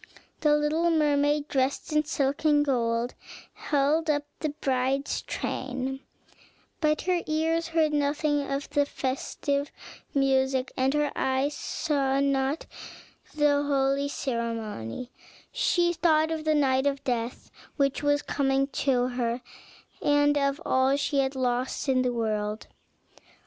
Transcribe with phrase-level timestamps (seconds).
[0.39, 3.13] The little mermaid, dressed in silk and gold,
[3.53, 5.99] held up the bride's train;
[6.79, 9.71] but her ears heard nothing of the festive
[10.15, 12.65] music, and her eyes saw not
[13.35, 15.11] the holy ceremony;
[15.51, 19.41] she thought of the night of death which was coming to her,
[20.01, 22.65] and of all she had lost in the world.